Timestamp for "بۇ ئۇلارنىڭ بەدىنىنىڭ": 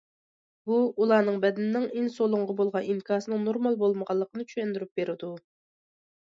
0.69-1.85